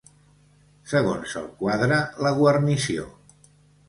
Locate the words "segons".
0.93-1.35